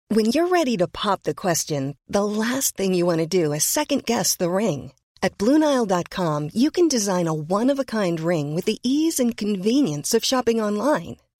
When 0.10 0.26
you're 0.26 0.48
ready 0.48 0.78
to 0.78 0.88
pop 0.88 1.24
the 1.24 1.34
question, 1.34 1.98
the 2.08 2.24
last 2.24 2.78
thing 2.78 2.94
you 2.94 3.06
want 3.06 3.20
to 3.20 3.28
do 3.28 3.54
is 3.54 3.64
second 3.64 4.04
guess 4.06 4.36
the 4.36 4.52
ring. 4.52 4.92
At 5.24 5.38
BlueNile.com, 5.38 6.50
you 6.54 6.70
can 6.70 6.88
design 6.88 7.28
a 7.28 7.34
one-of-a-kind 7.34 8.20
ring 8.20 8.54
with 8.54 8.66
the 8.66 8.78
ease 8.84 9.20
and 9.20 9.36
convenience 9.36 10.14
of 10.14 10.24
shopping 10.24 10.62
online. 10.62 11.18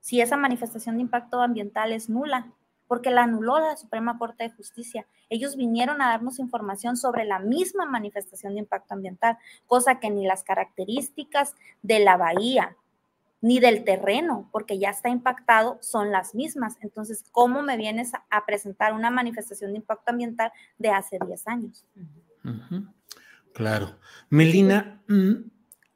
Si 0.00 0.20
esa 0.20 0.36
manifestación 0.36 0.96
de 0.96 1.02
impacto 1.02 1.40
ambiental 1.40 1.92
es 1.92 2.08
nula, 2.08 2.52
porque 2.88 3.10
la 3.10 3.22
anuló 3.24 3.60
la 3.60 3.76
Suprema 3.76 4.18
Corte 4.18 4.44
de 4.44 4.50
Justicia. 4.50 5.06
Ellos 5.28 5.56
vinieron 5.56 6.00
a 6.00 6.08
darnos 6.08 6.38
información 6.38 6.96
sobre 6.96 7.26
la 7.26 7.38
misma 7.38 7.84
manifestación 7.84 8.54
de 8.54 8.60
impacto 8.60 8.94
ambiental, 8.94 9.36
cosa 9.66 10.00
que 10.00 10.10
ni 10.10 10.26
las 10.26 10.42
características 10.42 11.54
de 11.82 12.00
la 12.00 12.16
bahía 12.16 12.76
ni 13.40 13.60
del 13.60 13.84
terreno, 13.84 14.48
porque 14.50 14.78
ya 14.78 14.90
está 14.90 15.10
impactado, 15.10 15.78
son 15.80 16.10
las 16.10 16.34
mismas. 16.34 16.76
Entonces, 16.80 17.24
¿cómo 17.30 17.62
me 17.62 17.76
vienes 17.76 18.12
a 18.30 18.46
presentar 18.46 18.94
una 18.94 19.10
manifestación 19.10 19.72
de 19.72 19.78
impacto 19.78 20.10
ambiental 20.10 20.50
de 20.78 20.90
hace 20.90 21.18
10 21.24 21.46
años? 21.46 21.86
Claro. 23.52 23.96
Melina, 24.28 25.02
mm, 25.08 25.34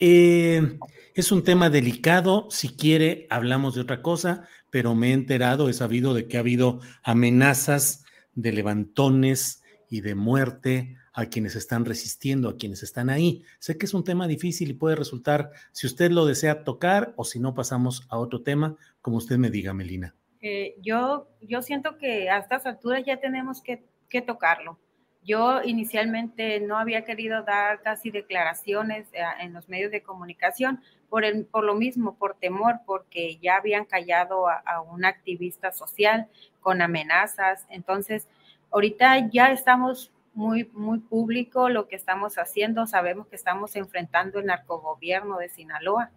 eh, 0.05 0.79
es 1.15 1.31
un 1.31 1.45
tema 1.45 1.71
delicado. 1.71 2.49
Si 2.51 2.71
quiere, 2.71 3.29
hablamos 3.31 3.77
de 3.77 3.83
otra 3.83 4.03
cosa, 4.03 4.49
pero 4.69 4.97
me 4.97 5.11
he 5.11 5.13
enterado, 5.13 5.69
he 5.69 5.73
sabido 5.73 6.13
de 6.13 6.27
que 6.27 6.37
ha 6.37 6.41
habido 6.41 6.81
amenazas 7.05 8.05
de 8.35 8.51
levantones 8.51 9.63
y 9.89 10.01
de 10.01 10.17
muerte 10.17 10.97
a 11.13 11.27
quienes 11.27 11.55
están 11.55 11.85
resistiendo, 11.85 12.49
a 12.49 12.57
quienes 12.57 12.83
están 12.83 13.11
ahí. 13.11 13.45
Sé 13.61 13.79
que 13.79 13.87
es 13.87 13.95
un 13.95 14.03
tema 14.03 14.27
difícil 14.27 14.71
y 14.71 14.75
puede 14.75 14.97
resultar, 14.97 15.53
si 15.71 15.87
usted 15.87 16.11
lo 16.11 16.27
desea 16.27 16.65
tocar 16.65 17.15
o 17.17 17.25
si 17.25 17.39
no 17.39 17.55
pasamos 17.55 18.05
a 18.09 18.19
otro 18.19 18.43
tema, 18.43 18.77
como 19.03 19.19
usted 19.19 19.39
me 19.39 19.51
diga, 19.51 19.73
Melina. 19.73 20.17
Eh, 20.41 20.75
yo, 20.83 21.29
yo 21.41 21.63
siento 21.63 21.97
que 21.99 22.29
a 22.29 22.39
estas 22.39 22.67
alturas 22.67 23.05
ya 23.07 23.21
tenemos 23.21 23.63
que, 23.63 23.85
que 24.09 24.21
tocarlo. 24.21 24.81
Yo 25.25 25.63
inicialmente 25.63 26.61
no 26.61 26.79
había 26.79 27.05
querido 27.05 27.43
dar 27.43 27.81
casi 27.83 28.11
declaraciones 28.11 29.07
eh, 29.13 29.23
en 29.41 29.53
los 29.53 29.69
medios 29.69 29.93
de 29.93 30.03
comunicación 30.03 30.83
por, 31.09 31.25
el, 31.25 31.45
por 31.45 31.65
lo 31.65 31.75
mismo, 31.75 32.17
por 32.17 32.35
temor, 32.35 32.81
porque 32.87 33.37
ya 33.37 33.57
habían 33.57 33.85
callado 33.85 34.49
a, 34.49 34.57
a 34.59 34.81
un 34.81 35.05
activista 35.05 35.73
social 35.73 36.27
con 36.61 36.83
amenazas. 36.83 37.67
Entonces, 37.71 38.29
ahorita 38.71 39.31
ya 39.31 39.53
estamos 39.53 40.13
muy, 40.35 40.69
muy 40.73 40.99
público 40.99 41.69
lo 41.69 41.89
que 41.89 41.97
estamos 41.97 42.39
haciendo. 42.39 42.87
Sabemos 42.87 43.27
que 43.27 43.37
estamos 43.37 43.77
enfrentando 43.77 44.39
el 44.39 44.47
narcogobierno 44.47 45.39
de 45.39 45.49
Sinaloa. 45.49 46.11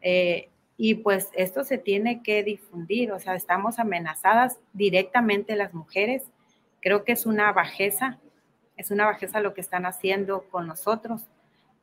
Eh, 0.00 0.50
y 0.76 0.96
pues 0.96 1.30
esto 1.34 1.64
se 1.64 1.78
tiene 1.78 2.22
que 2.22 2.42
difundir, 2.42 3.10
o 3.10 3.18
sea, 3.18 3.34
estamos 3.34 3.78
amenazadas 3.78 4.60
directamente 4.74 5.56
las 5.56 5.72
mujeres. 5.72 6.24
Creo 6.80 7.02
que 7.02 7.12
es 7.12 7.24
una 7.24 7.50
bajeza 7.52 8.18
es 8.76 8.90
una 8.90 9.06
bajeza 9.06 9.40
lo 9.40 9.54
que 9.54 9.60
están 9.60 9.86
haciendo 9.86 10.48
con 10.50 10.66
nosotros, 10.66 11.22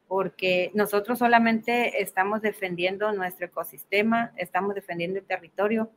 porque 0.07 0.71
nosotros 0.75 1.19
solamente 1.19 2.01
estamos 2.01 2.41
defendiendo 2.41 3.12
nuestro 3.13 3.47
ecosistema, 3.47 4.31
estamos 4.38 4.75
defendiendo 4.75 5.19
el 5.19 5.25
territorio, 5.25 5.89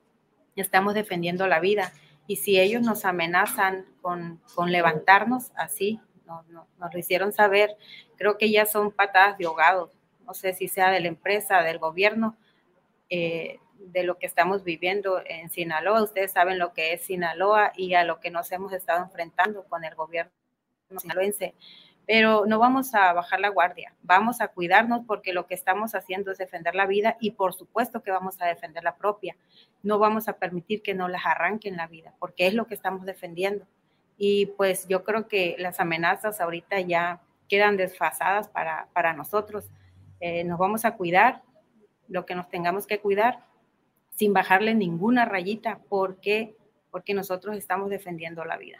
estamos 0.56 0.94
defendiendo 0.94 1.46
la 1.46 1.60
vida. 1.60 1.92
Y 2.26 2.36
si 2.36 2.58
ellos 2.58 2.82
nos 2.82 3.04
amenazan 3.04 3.84
con, 4.00 4.40
levantarnos 4.66 5.52
así, 5.54 6.00
nos, 6.24 6.44
lo 6.48 6.98
hicieron 6.98 7.32
saber, 7.32 7.76
creo 8.16 8.38
que 8.38 8.50
ya 8.50 8.64
son 8.64 8.90
patadas 8.90 9.36
de 9.38 9.46
ahogado. 9.46 9.92
No 10.26 10.32
sé 10.34 10.54
si 10.54 10.66
sea 10.66 10.90
de 10.90 11.00
la 11.00 11.08
empresa, 11.08 11.62
del 11.62 11.78
gobierno, 11.78 12.36
eh, 13.10 13.60
de 13.78 14.02
lo 14.02 14.18
que 14.18 14.26
estamos 14.26 14.64
viviendo 14.64 15.20
en 15.24 15.50
Sinaloa. 15.50 16.02
Ustedes 16.02 16.32
saben 16.32 16.58
lo 16.58 16.72
que 16.72 16.94
es 16.94 17.02
Sinaloa 17.02 17.72
y 17.76 17.94
a 17.94 18.04
lo 18.04 18.18
que 18.18 18.30
nos 18.30 18.50
hemos 18.50 18.72
estado 18.72 19.04
enfrentando 19.04 19.64
con 19.64 19.84
el 19.84 19.94
gobierno 19.94 20.32
pero 22.06 22.46
no 22.46 22.58
vamos 22.58 22.94
a 22.94 23.12
bajar 23.12 23.40
la 23.40 23.48
guardia, 23.48 23.92
vamos 24.02 24.40
a 24.40 24.48
cuidarnos 24.48 25.04
porque 25.06 25.32
lo 25.32 25.46
que 25.46 25.54
estamos 25.54 25.94
haciendo 25.94 26.30
es 26.30 26.38
defender 26.38 26.74
la 26.74 26.86
vida 26.86 27.16
y 27.20 27.32
por 27.32 27.52
supuesto 27.52 28.02
que 28.02 28.12
vamos 28.12 28.40
a 28.40 28.46
defender 28.46 28.84
la 28.84 28.96
propia. 28.96 29.36
No 29.82 29.98
vamos 29.98 30.28
a 30.28 30.34
permitir 30.34 30.82
que 30.82 30.94
nos 30.94 31.10
las 31.10 31.26
arranquen 31.26 31.76
la 31.76 31.88
vida 31.88 32.14
porque 32.20 32.46
es 32.46 32.54
lo 32.54 32.66
que 32.66 32.74
estamos 32.74 33.04
defendiendo. 33.04 33.66
Y 34.16 34.46
pues 34.46 34.86
yo 34.88 35.02
creo 35.02 35.26
que 35.26 35.56
las 35.58 35.80
amenazas 35.80 36.40
ahorita 36.40 36.80
ya 36.80 37.20
quedan 37.48 37.76
desfasadas 37.76 38.48
para, 38.48 38.88
para 38.92 39.12
nosotros. 39.12 39.68
Eh, 40.20 40.44
nos 40.44 40.58
vamos 40.58 40.84
a 40.84 40.94
cuidar 40.94 41.42
lo 42.08 42.24
que 42.24 42.36
nos 42.36 42.48
tengamos 42.48 42.86
que 42.86 43.00
cuidar 43.00 43.44
sin 44.14 44.32
bajarle 44.32 44.74
ninguna 44.74 45.24
rayita 45.24 45.80
porque 45.88 46.56
porque 46.96 47.12
nosotros 47.12 47.56
estamos 47.56 47.90
defendiendo 47.90 48.42
la 48.46 48.56
vida. 48.56 48.78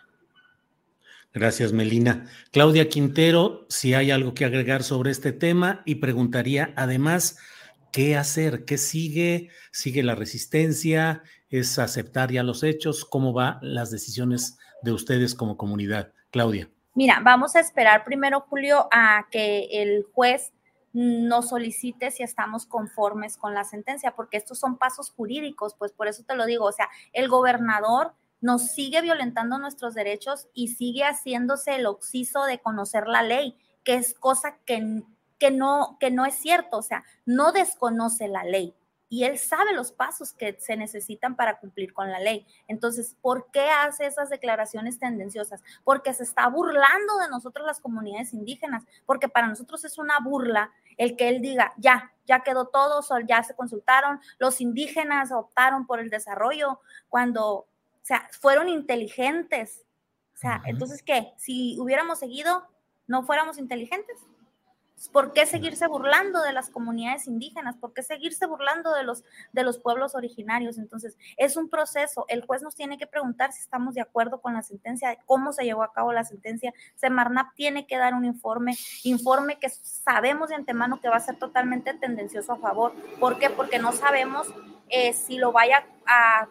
Gracias, 1.33 1.73
Melina. 1.73 2.27
Claudia 2.51 2.89
Quintero, 2.89 3.67
si 3.69 3.95
hay 3.95 4.11
algo 4.11 4.35
que 4.35 4.45
agregar 4.45 4.83
sobre 4.83 5.11
este 5.11 5.33
tema 5.33 5.83
y 5.85 5.97
preguntaría 5.97 6.73
además, 6.77 7.39
¿qué 7.93 8.17
hacer? 8.17 8.65
¿Qué 8.65 8.79
sigue? 8.79 9.51
¿Sigue 9.71 10.03
la 10.03 10.15
resistencia? 10.15 11.23
¿Es 11.51 11.79
aceptar 11.79 12.33
ya 12.33 12.43
los 12.43 12.63
hechos? 12.63 13.05
¿Cómo 13.05 13.33
van 13.33 13.59
las 13.61 13.91
decisiones 13.91 14.59
de 14.83 14.93
ustedes 14.93 15.35
como 15.35 15.57
comunidad? 15.57 16.13
Claudia. 16.31 16.71
Mira, 16.95 17.21
vamos 17.23 17.55
a 17.57 17.61
esperar 17.61 18.05
primero, 18.05 18.41
Julio, 18.49 18.89
a 18.91 19.27
que 19.31 19.69
el 19.71 20.07
juez 20.13 20.53
nos 20.95 21.51
solicite 21.51 22.11
si 22.11 22.23
estamos 22.23 22.65
conformes 22.65 23.37
con 23.37 23.53
la 23.53 23.65
sentencia, 23.65 24.17
porque 24.17 24.39
estos 24.39 24.59
son 24.59 24.79
pasos 24.79 25.11
jurídicos, 25.11 25.75
pues 25.75 25.93
por 25.93 26.09
eso 26.09 26.25
te 26.25 26.35
lo 26.35 26.47
digo, 26.47 26.65
o 26.65 26.73
sea, 26.73 26.89
el 27.13 27.29
gobernador 27.29 28.15
nos 28.41 28.71
sigue 28.71 29.03
violentando 29.03 29.59
nuestros 29.59 29.95
derechos 29.95 30.49
y 30.53 30.69
sigue 30.69 31.05
haciéndose 31.05 31.77
el 31.77 31.87
oxiso 31.87 32.45
de 32.45 32.61
conocer 32.61 33.07
la 33.09 33.23
ley, 33.23 33.57
que 33.85 33.95
es 33.95 34.15
cosa 34.15 34.59
que, 34.65 35.03
que, 35.39 35.51
no, 35.51 35.97
que 36.01 36.11
no 36.11 36.27
es 36.27 36.35
cierto, 36.35 36.79
o 36.79 36.83
sea, 36.83 37.05
no 37.25 37.53
desconoce 37.53 38.29
la 38.29 38.45
ley 38.45 38.75
y 39.09 39.25
él 39.25 39.39
sabe 39.39 39.73
los 39.73 39.93
pasos 39.93 40.33
que 40.33 40.57
se 40.59 40.77
necesitan 40.77 41.37
para 41.37 41.59
cumplir 41.59 41.93
con 41.93 42.11
la 42.11 42.19
ley. 42.19 42.47
Entonces, 42.67 43.17
¿por 43.21 43.51
qué 43.53 43.69
hace 43.71 44.07
esas 44.07 44.31
declaraciones 44.31 44.99
tendenciosas? 44.99 45.63
Porque 45.85 46.13
se 46.13 46.25
está 46.25 46.49
burlando 46.49 47.19
de 47.19 47.29
nosotros 47.29 47.67
las 47.67 47.81
comunidades 47.81 48.35
indígenas, 48.35 48.85
porque 49.05 49.29
para 49.29 49.49
nosotros 49.49 49.85
es 49.85 49.99
una 49.99 50.19
burla 50.21 50.73
el 50.97 51.17
que 51.17 51.29
él 51.29 51.41
diga, 51.41 51.73
ya, 51.77 52.13
ya 52.27 52.41
quedó 52.41 52.67
todo, 52.67 53.01
ya 53.29 53.43
se 53.43 53.55
consultaron, 53.55 54.21
los 54.39 54.61
indígenas 54.61 55.31
optaron 55.31 55.87
por 55.87 56.01
el 56.01 56.11
desarrollo, 56.11 56.81
cuando 57.09 57.69
o 58.07 58.09
sea, 58.09 58.29
fueron 58.41 58.69
inteligentes. 58.69 59.85
O 60.33 60.37
sea, 60.37 60.63
entonces, 60.67 61.03
¿qué? 61.03 61.33
Si 61.39 61.77
hubiéramos 61.81 62.21
seguido, 62.21 62.65
¿no 63.09 63.25
fuéramos 63.25 63.59
inteligentes? 63.59 64.17
¿Por 65.11 65.33
qué 65.33 65.45
seguirse 65.45 65.89
burlando 65.89 66.41
de 66.41 66.53
las 66.53 66.71
comunidades 66.71 67.27
indígenas? 67.27 67.77
¿Por 67.77 67.95
qué 67.95 68.05
seguirse 68.05 68.47
burlando 68.47 68.93
de 68.93 69.03
los, 69.03 69.25
de 69.53 69.65
los 69.65 69.79
pueblos 69.79 70.15
originarios? 70.15 70.79
Entonces, 70.79 71.19
es 71.37 71.57
un 71.57 71.69
proceso. 71.69 72.27
El 72.29 72.47
juez 72.47 72.63
nos 72.63 72.77
tiene 72.77 72.97
que 72.97 73.09
preguntar 73.09 73.53
si 73.53 73.59
estamos 73.59 73.97
de 73.97 74.03
acuerdo 74.03 74.41
con 74.41 74.55
la 74.55 74.63
sentencia, 74.63 75.19
cómo 75.27 75.53
se 75.53 75.65
llevó 75.65 75.83
a 75.83 75.93
cabo 75.93 76.13
la 76.13 76.23
sentencia. 76.23 76.73
Semarnap 76.95 77.57
tiene 77.57 77.89
que 77.89 77.99
dar 77.99 78.15
un 78.15 78.25
informe, 78.25 78.77
informe 79.03 79.59
que 79.59 79.69
sabemos 79.69 80.51
de 80.51 80.55
antemano 80.55 81.01
que 81.01 81.09
va 81.09 81.17
a 81.17 81.21
ser 81.21 81.41
totalmente 81.41 81.93
tendencioso 81.95 82.53
a 82.53 82.59
favor. 82.59 82.93
¿Por 83.19 83.41
qué? 83.41 83.51
Porque 83.51 83.81
no 83.81 83.91
sabemos 83.91 84.47
eh, 84.89 85.13
si 85.13 85.39
lo 85.39 85.53
vaya 85.53 85.87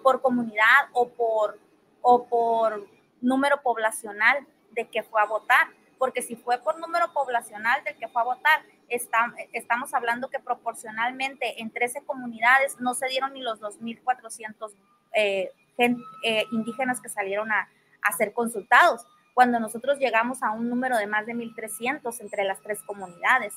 por 0.03 0.21
comunidad 0.21 0.89
o 0.93 1.07
por, 1.09 1.57
o 2.01 2.25
por 2.25 2.85
número 3.21 3.61
poblacional 3.61 4.45
de 4.71 4.87
que 4.87 5.03
fue 5.03 5.21
a 5.21 5.25
votar, 5.25 5.67
porque 5.97 6.21
si 6.21 6.35
fue 6.35 6.57
por 6.57 6.77
número 6.79 7.11
poblacional 7.13 7.83
del 7.83 7.95
que 7.95 8.07
fue 8.07 8.21
a 8.21 8.25
votar, 8.25 8.61
está, 8.89 9.33
estamos 9.53 9.93
hablando 9.93 10.29
que 10.29 10.39
proporcionalmente 10.39 11.61
en 11.61 11.71
13 11.71 12.03
comunidades 12.03 12.79
no 12.79 12.93
se 12.93 13.07
dieron 13.07 13.33
ni 13.33 13.41
los 13.41 13.61
2.400 13.61 14.73
eh, 15.13 15.51
eh, 15.77 16.45
indígenas 16.51 17.01
que 17.01 17.09
salieron 17.09 17.51
a, 17.51 17.69
a 18.01 18.11
ser 18.13 18.33
consultados, 18.33 19.05
cuando 19.33 19.59
nosotros 19.59 19.99
llegamos 19.99 20.43
a 20.43 20.51
un 20.51 20.69
número 20.69 20.97
de 20.97 21.07
más 21.07 21.25
de 21.25 21.33
1.300 21.33 22.21
entre 22.21 22.45
las 22.45 22.61
tres 22.61 22.81
comunidades. 22.83 23.53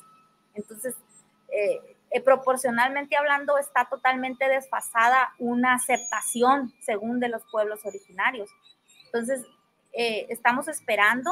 Entonces, 0.55 0.97
eh, 1.53 1.97
eh, 2.11 2.21
proporcionalmente 2.21 3.17
hablando, 3.17 3.59
está 3.59 3.87
totalmente 3.88 4.49
desfasada 4.49 5.35
una 5.38 5.75
aceptación 5.75 6.73
según 6.81 7.21
de 7.21 7.29
los 7.29 7.43
pueblos 7.50 7.85
originarios. 7.85 8.50
Entonces, 9.07 9.45
eh, 9.93 10.27
estamos 10.31 10.69
esperando 10.69 11.31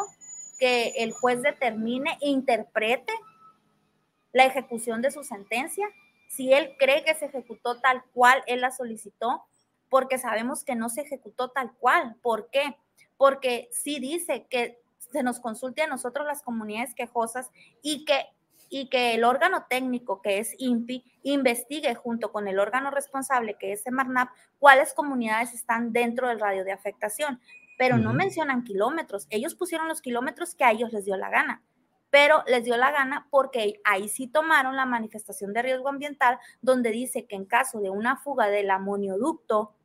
que 0.58 0.88
el 0.98 1.12
juez 1.12 1.42
determine 1.42 2.18
e 2.20 2.28
interprete 2.28 3.12
la 4.32 4.44
ejecución 4.44 5.00
de 5.00 5.10
su 5.10 5.24
sentencia, 5.24 5.86
si 6.28 6.52
él 6.52 6.74
cree 6.78 7.04
que 7.04 7.14
se 7.14 7.26
ejecutó 7.26 7.80
tal 7.80 8.02
cual 8.12 8.42
él 8.46 8.60
la 8.60 8.70
solicitó, 8.70 9.44
porque 9.88 10.18
sabemos 10.18 10.64
que 10.64 10.74
no 10.74 10.88
se 10.88 11.02
ejecutó 11.02 11.50
tal 11.50 11.72
cual. 11.74 12.16
¿Por 12.22 12.50
qué? 12.50 12.76
Porque 13.16 13.68
sí 13.72 13.98
dice 13.98 14.46
que 14.50 14.78
se 14.98 15.22
nos 15.22 15.40
consulte 15.40 15.82
a 15.82 15.86
nosotros 15.86 16.26
las 16.26 16.42
comunidades 16.42 16.94
quejosas 16.94 17.50
y 17.80 18.04
que 18.04 18.26
y 18.68 18.88
que 18.88 19.14
el 19.14 19.24
órgano 19.24 19.66
técnico, 19.68 20.20
que 20.22 20.38
es 20.38 20.54
INPI, 20.58 21.04
investigue 21.22 21.94
junto 21.94 22.32
con 22.32 22.48
el 22.48 22.58
órgano 22.58 22.90
responsable, 22.90 23.56
que 23.58 23.72
es 23.72 23.82
Semarnap, 23.82 24.30
cuáles 24.58 24.94
comunidades 24.94 25.54
están 25.54 25.92
dentro 25.92 26.28
del 26.28 26.40
radio 26.40 26.64
de 26.64 26.72
afectación. 26.72 27.40
Pero 27.78 27.98
no 27.98 28.14
mencionan 28.14 28.64
kilómetros. 28.64 29.26
Ellos 29.28 29.54
pusieron 29.54 29.88
los 29.88 30.00
kilómetros 30.00 30.54
que 30.54 30.64
a 30.64 30.72
ellos 30.72 30.92
les 30.92 31.04
dio 31.04 31.16
la 31.16 31.28
gana. 31.28 31.62
Pero 32.08 32.42
les 32.46 32.64
dio 32.64 32.76
la 32.76 32.90
gana 32.90 33.26
porque 33.30 33.80
ahí 33.84 34.08
sí 34.08 34.28
tomaron 34.28 34.76
la 34.76 34.86
manifestación 34.86 35.52
de 35.52 35.62
riesgo 35.62 35.88
ambiental, 35.88 36.38
donde 36.62 36.90
dice 36.90 37.26
que 37.26 37.36
en 37.36 37.44
caso 37.44 37.80
de 37.80 37.90
una 37.90 38.16
fuga 38.16 38.46
del 38.46 38.70
amonioducto, 38.70 39.75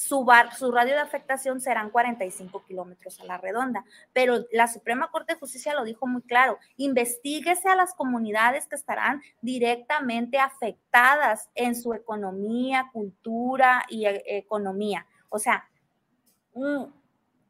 su, 0.00 0.24
radio 0.24 0.94
de 0.94 1.00
afectación 1.00 1.60
serán 1.60 1.90
45 1.90 2.64
kilómetros 2.64 3.20
a 3.20 3.24
la 3.24 3.36
redonda. 3.36 3.84
Pero 4.14 4.46
la 4.50 4.66
Suprema 4.66 5.10
Corte 5.10 5.34
de 5.34 5.38
Justicia 5.38 5.74
lo 5.74 5.84
dijo 5.84 6.06
muy 6.06 6.22
claro, 6.22 6.58
investiguese 6.78 7.68
a 7.68 7.76
las 7.76 7.92
comunidades 7.92 8.66
que 8.66 8.76
estarán 8.76 9.20
directamente 9.42 10.38
afectadas 10.38 11.50
en 11.54 11.74
su 11.74 11.92
economía, 11.92 12.88
cultura 12.94 13.84
y 13.90 14.06
eh, 14.06 14.22
economía. 14.38 15.06
O 15.28 15.38
sea, 15.38 15.68
mm, 16.54 16.84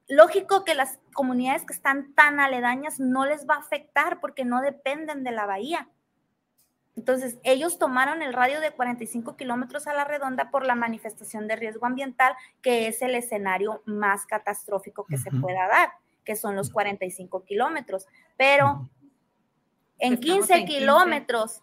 lógico 0.09 0.65
que 0.65 0.75
las 0.75 0.99
comunidades 1.13 1.65
que 1.65 1.73
están 1.73 2.15
tan 2.15 2.41
aledañas 2.41 2.99
no 2.99 3.27
les 3.27 3.49
va 3.49 3.55
a 3.55 3.61
afectar 3.61 4.19
porque 4.19 4.45
no 4.45 4.61
dependen 4.61 5.23
de 5.23 5.31
la 5.31 5.47
bahía. 5.47 5.89
Entonces, 7.01 7.39
ellos 7.45 7.79
tomaron 7.79 8.21
el 8.21 8.35
radio 8.35 8.61
de 8.61 8.73
45 8.73 9.35
kilómetros 9.35 9.87
a 9.87 9.95
la 9.95 10.05
redonda 10.05 10.51
por 10.51 10.67
la 10.67 10.75
manifestación 10.75 11.49
de 11.49 11.57
riesgo 11.57 11.87
ambiental, 11.87 12.35
que 12.61 12.89
es 12.89 13.01
el 13.01 13.15
escenario 13.15 13.81
más 13.87 14.27
catastrófico 14.27 15.07
que 15.07 15.17
se 15.17 15.31
pueda 15.31 15.67
dar, 15.67 15.93
que 16.27 16.37
son 16.37 16.57
los 16.57 16.71
45 16.71 17.47
kilómetros. 17.47 18.07
Pero 18.37 18.91
en 19.99 20.19
15 20.19 20.67
kilómetros 20.67 21.63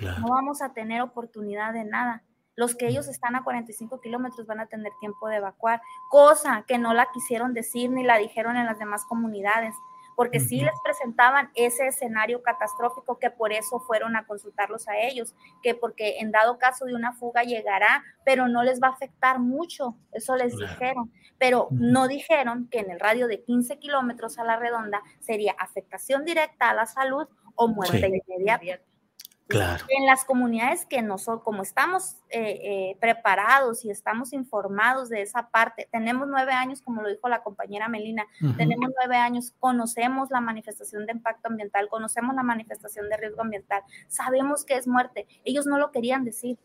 no 0.00 0.28
vamos 0.30 0.62
a 0.62 0.72
tener 0.72 1.02
oportunidad 1.02 1.74
de 1.74 1.84
nada. 1.84 2.22
Los 2.56 2.74
que 2.74 2.88
ellos 2.88 3.08
están 3.08 3.36
a 3.36 3.44
45 3.44 4.00
kilómetros 4.00 4.46
van 4.46 4.60
a 4.60 4.68
tener 4.68 4.92
tiempo 5.00 5.28
de 5.28 5.36
evacuar, 5.36 5.82
cosa 6.08 6.64
que 6.66 6.78
no 6.78 6.94
la 6.94 7.08
quisieron 7.12 7.52
decir 7.52 7.90
ni 7.90 8.04
la 8.04 8.16
dijeron 8.16 8.56
en 8.56 8.64
las 8.64 8.78
demás 8.78 9.04
comunidades 9.04 9.74
porque 10.18 10.40
sí 10.40 10.60
les 10.60 10.74
presentaban 10.82 11.48
ese 11.54 11.86
escenario 11.86 12.42
catastrófico 12.42 13.20
que 13.20 13.30
por 13.30 13.52
eso 13.52 13.78
fueron 13.78 14.16
a 14.16 14.26
consultarlos 14.26 14.88
a 14.88 14.98
ellos, 14.98 15.36
que 15.62 15.76
porque 15.76 16.18
en 16.18 16.32
dado 16.32 16.58
caso 16.58 16.86
de 16.86 16.96
una 16.96 17.12
fuga 17.12 17.44
llegará, 17.44 18.02
pero 18.24 18.48
no 18.48 18.64
les 18.64 18.82
va 18.82 18.88
a 18.88 18.90
afectar 18.90 19.38
mucho, 19.38 19.96
eso 20.10 20.34
les 20.34 20.56
dijeron, 20.56 21.12
pero 21.38 21.68
no 21.70 22.08
dijeron 22.08 22.66
que 22.68 22.80
en 22.80 22.90
el 22.90 22.98
radio 22.98 23.28
de 23.28 23.44
15 23.44 23.78
kilómetros 23.78 24.40
a 24.40 24.44
la 24.44 24.56
redonda 24.56 25.04
sería 25.20 25.54
afectación 25.56 26.24
directa 26.24 26.70
a 26.70 26.74
la 26.74 26.86
salud 26.86 27.28
o 27.54 27.68
muerte 27.68 28.10
inmediata. 28.26 28.82
En 29.50 30.06
las 30.06 30.24
comunidades 30.24 30.84
que 30.84 31.00
nosotros, 31.00 31.42
como 31.42 31.62
estamos 31.62 32.16
eh, 32.28 32.60
eh, 32.62 32.96
preparados 33.00 33.84
y 33.84 33.90
estamos 33.90 34.32
informados 34.32 35.08
de 35.08 35.22
esa 35.22 35.48
parte, 35.48 35.88
tenemos 35.90 36.28
nueve 36.28 36.52
años, 36.52 36.82
como 36.82 37.02
lo 37.02 37.08
dijo 37.08 37.28
la 37.28 37.42
compañera 37.42 37.88
Melina, 37.88 38.26
tenemos 38.58 38.90
nueve 38.94 39.16
años, 39.16 39.54
conocemos 39.58 40.30
la 40.30 40.40
manifestación 40.40 41.06
de 41.06 41.12
impacto 41.12 41.48
ambiental, 41.48 41.88
conocemos 41.88 42.34
la 42.34 42.42
manifestación 42.42 43.08
de 43.08 43.16
riesgo 43.16 43.40
ambiental, 43.40 43.82
sabemos 44.08 44.64
que 44.64 44.74
es 44.74 44.86
muerte. 44.86 45.26
Ellos 45.44 45.66
no 45.66 45.78
lo 45.78 45.92
querían 45.92 46.24
decir. 46.24 46.58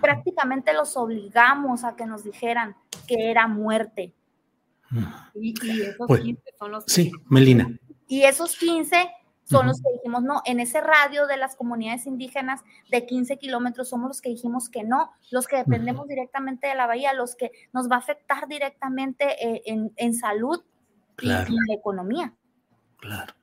Prácticamente 0.00 0.72
los 0.72 0.96
obligamos 0.96 1.84
a 1.84 1.96
que 1.96 2.06
nos 2.06 2.24
dijeran 2.24 2.76
que 3.08 3.30
era 3.30 3.48
muerte. 3.48 4.14
Y, 5.34 5.54
esos 5.82 6.06
15 6.06 6.42
pues, 6.42 6.56
son 6.58 6.70
los 6.70 6.84
Sí, 6.86 7.10
Melina. 7.28 7.76
Y 8.06 8.22
esos 8.22 8.56
15 8.56 9.10
son 9.58 9.66
los 9.66 9.80
que 9.80 9.92
dijimos 9.92 10.22
no. 10.22 10.42
En 10.44 10.60
ese 10.60 10.80
radio 10.80 11.26
de 11.26 11.36
las 11.36 11.56
comunidades 11.56 12.06
indígenas 12.06 12.62
de 12.90 13.06
15 13.06 13.38
kilómetros 13.38 13.88
somos 13.88 14.08
los 14.08 14.20
que 14.20 14.30
dijimos 14.30 14.68
que 14.68 14.84
no, 14.84 15.12
los 15.30 15.46
que 15.46 15.56
dependemos 15.56 16.08
directamente 16.08 16.66
de 16.66 16.74
la 16.74 16.86
bahía, 16.86 17.12
los 17.12 17.36
que 17.36 17.52
nos 17.72 17.90
va 17.90 17.96
a 17.96 17.98
afectar 17.98 18.48
directamente 18.48 19.24
eh, 19.44 19.62
en, 19.96 20.14
salud 20.14 20.62
y 21.20 21.30
en 21.30 21.54
la 21.68 21.74
economía. 21.74 22.34
Claro. 22.98 23.34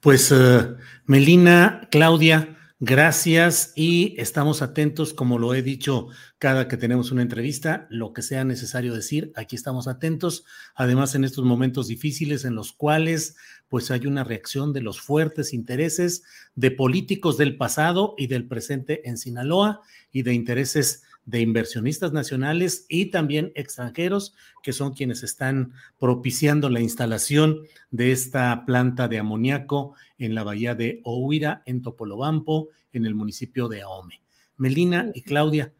Pues 0.00 0.32
uh, 0.32 0.76
Melina, 1.06 1.86
Claudia, 1.90 2.56
Gracias 2.84 3.72
y 3.76 4.20
estamos 4.20 4.60
atentos, 4.60 5.14
como 5.14 5.38
lo 5.38 5.54
he 5.54 5.62
dicho 5.62 6.08
cada 6.38 6.66
que 6.66 6.76
tenemos 6.76 7.12
una 7.12 7.22
entrevista, 7.22 7.86
lo 7.90 8.12
que 8.12 8.22
sea 8.22 8.42
necesario 8.42 8.92
decir, 8.92 9.30
aquí 9.36 9.54
estamos 9.54 9.86
atentos. 9.86 10.44
Además, 10.74 11.14
en 11.14 11.22
estos 11.22 11.44
momentos 11.44 11.86
difíciles 11.86 12.44
en 12.44 12.56
los 12.56 12.72
cuales 12.72 13.36
pues 13.68 13.92
hay 13.92 14.08
una 14.08 14.24
reacción 14.24 14.72
de 14.72 14.80
los 14.80 15.00
fuertes 15.00 15.52
intereses 15.52 16.24
de 16.56 16.72
políticos 16.72 17.38
del 17.38 17.56
pasado 17.56 18.16
y 18.18 18.26
del 18.26 18.48
presente 18.48 19.08
en 19.08 19.16
Sinaloa 19.16 19.82
y 20.10 20.22
de 20.22 20.34
intereses 20.34 21.04
de 21.24 21.40
inversionistas 21.40 22.12
nacionales 22.12 22.86
y 22.88 23.06
también 23.06 23.52
extranjeros, 23.54 24.34
que 24.62 24.72
son 24.72 24.92
quienes 24.92 25.22
están 25.22 25.72
propiciando 25.98 26.68
la 26.68 26.80
instalación 26.80 27.62
de 27.90 28.12
esta 28.12 28.64
planta 28.66 29.08
de 29.08 29.18
amoníaco 29.18 29.94
en 30.18 30.34
la 30.34 30.42
bahía 30.42 30.74
de 30.74 31.00
Ohuira, 31.04 31.62
en 31.66 31.82
Topolobampo, 31.82 32.68
en 32.92 33.06
el 33.06 33.14
municipio 33.14 33.68
de 33.68 33.82
Ahome. 33.82 34.22
Melina 34.56 35.10
y 35.14 35.22
Claudia, 35.22 35.72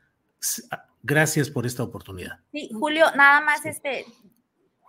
ah, 0.70 0.86
gracias 1.02 1.50
por 1.50 1.66
esta 1.66 1.82
oportunidad. 1.82 2.38
Sí, 2.52 2.70
Julio, 2.72 3.06
nada 3.16 3.40
más 3.40 3.66
este, 3.66 4.06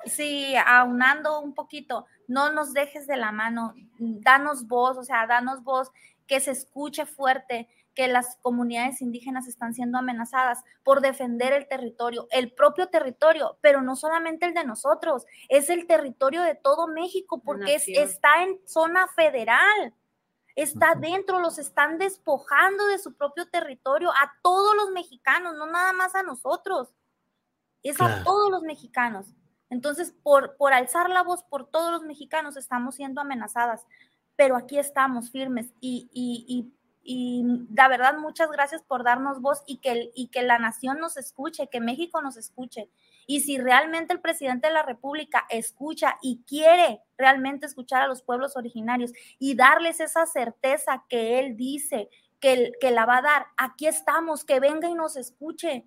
sí, 0.05 0.53
aunando 0.65 1.41
un 1.41 1.53
poquito, 1.53 2.05
no 2.27 2.51
nos 2.51 2.73
dejes 2.73 3.07
de 3.07 3.17
la 3.17 3.31
mano, 3.31 3.73
danos 3.97 4.67
voz, 4.67 4.97
o 4.97 5.03
sea, 5.03 5.27
danos 5.27 5.63
voz, 5.63 5.89
que 6.27 6.39
se 6.39 6.51
escuche 6.51 7.05
fuerte 7.05 7.67
que 7.93 8.07
las 8.07 8.37
comunidades 8.41 9.01
indígenas 9.01 9.47
están 9.47 9.73
siendo 9.73 9.97
amenazadas 9.97 10.63
por 10.83 11.01
defender 11.01 11.53
el 11.53 11.67
territorio, 11.67 12.27
el 12.31 12.51
propio 12.51 12.87
territorio, 12.87 13.57
pero 13.61 13.81
no 13.81 13.95
solamente 13.95 14.45
el 14.45 14.53
de 14.53 14.65
nosotros, 14.65 15.25
es 15.49 15.69
el 15.69 15.85
territorio 15.85 16.41
de 16.41 16.55
todo 16.55 16.87
México 16.87 17.41
porque 17.43 17.75
está 17.75 18.43
en 18.43 18.59
zona 18.67 19.07
federal. 19.07 19.93
Está 20.55 20.93
dentro, 20.93 21.39
los 21.39 21.57
están 21.57 21.97
despojando 21.97 22.85
de 22.85 22.99
su 22.99 23.15
propio 23.15 23.49
territorio 23.49 24.11
a 24.11 24.33
todos 24.43 24.75
los 24.75 24.91
mexicanos, 24.91 25.55
no 25.55 25.65
nada 25.65 25.93
más 25.93 26.13
a 26.13 26.21
nosotros, 26.21 26.93
es 27.81 27.99
a 27.99 28.23
todos 28.23 28.51
los 28.51 28.61
mexicanos. 28.61 29.33
Entonces, 29.71 30.13
por, 30.21 30.55
por 30.57 30.71
alzar 30.73 31.09
la 31.09 31.23
voz 31.23 31.43
por 31.43 31.67
todos 31.71 31.91
los 31.91 32.03
mexicanos, 32.03 32.55
estamos 32.55 32.95
siendo 32.95 33.19
amenazadas, 33.21 33.87
pero 34.35 34.55
aquí 34.55 34.77
estamos 34.77 35.31
firmes 35.31 35.73
y, 35.81 36.07
y, 36.13 36.45
y 36.47 36.73
y 37.03 37.43
la 37.73 37.89
verdad, 37.89 38.17
muchas 38.17 38.49
gracias 38.49 38.81
por 38.81 39.03
darnos 39.03 39.41
voz 39.41 39.61
y 39.67 39.77
que, 39.77 40.11
y 40.15 40.27
que 40.29 40.41
la 40.41 40.57
nación 40.57 40.99
nos 40.99 41.17
escuche, 41.17 41.67
que 41.67 41.81
México 41.81 42.21
nos 42.21 42.37
escuche. 42.37 42.89
Y 43.27 43.41
si 43.41 43.57
realmente 43.57 44.13
el 44.13 44.21
presidente 44.21 44.67
de 44.67 44.73
la 44.73 44.83
República 44.83 45.45
escucha 45.49 46.17
y 46.21 46.43
quiere 46.47 47.01
realmente 47.17 47.65
escuchar 47.65 48.01
a 48.01 48.07
los 48.07 48.21
pueblos 48.21 48.55
originarios 48.55 49.11
y 49.37 49.55
darles 49.55 49.99
esa 49.99 50.25
certeza 50.25 51.03
que 51.09 51.39
él 51.39 51.57
dice 51.57 52.09
que, 52.39 52.71
que 52.79 52.91
la 52.91 53.05
va 53.05 53.17
a 53.17 53.21
dar, 53.21 53.47
aquí 53.57 53.87
estamos, 53.87 54.45
que 54.45 54.61
venga 54.61 54.87
y 54.87 54.93
nos 54.93 55.17
escuche, 55.17 55.85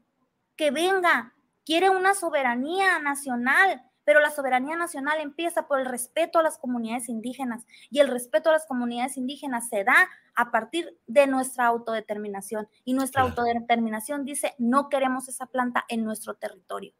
que 0.55 0.70
venga. 0.70 1.33
Quiere 1.64 1.90
una 1.90 2.14
soberanía 2.14 2.98
nacional, 3.00 3.83
pero 4.07 4.21
la 4.21 4.31
soberanía 4.31 4.77
nacional 4.77 5.19
empieza 5.21 5.66
por 5.66 5.81
el 5.81 5.85
respeto 5.85 6.38
a 6.38 6.42
las 6.42 6.57
comunidades 6.57 7.11
indígenas 7.11 7.66
y 7.90 7.99
el 7.99 8.09
respeto 8.09 8.49
a 8.49 8.53
las 8.53 8.64
comunidades 8.64 9.19
indígenas 9.19 9.69
se 9.69 9.83
da 9.85 10.09
a 10.37 10.51
partir 10.53 10.97
de 11.09 11.27
nuestra 11.27 11.66
autodeterminación 11.66 12.69
y 12.85 12.95
nuestra 12.95 13.23
autodeterminación 13.23 14.25
dice 14.25 14.55
no 14.59 14.88
queremos 14.88 15.29
esa 15.29 15.47
planta 15.47 15.85
en 15.88 16.05
nuestro 16.05 16.35
territorio. 16.35 16.95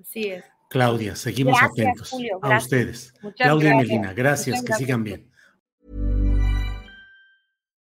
Así 0.00 0.26
es. 0.26 0.44
Claudia, 0.68 1.16
seguimos 1.16 1.56
atentos 1.62 2.12
a 2.42 2.58
ustedes. 2.58 3.14
Claudia 3.36 3.72
y 3.72 3.76
Melina, 3.76 4.12
gracias, 4.12 4.62
que 4.62 4.74
sigan 4.74 5.04
bien. 5.04 5.30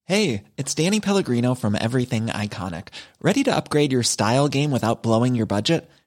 Hey, 0.07 0.45
it's 0.57 0.75
Danny 0.75 1.01
Pellegrino 1.01 1.55
from 1.55 1.77
Everything 1.77 2.27
Iconic. 2.27 2.89
Ready 3.23 3.43
to 3.45 3.55
upgrade 3.55 3.93
your 3.93 4.03
style 4.03 4.49
game 4.49 4.71
without 4.71 5.03
blowing 5.03 5.35
your 5.35 5.47
budget? 5.47 5.89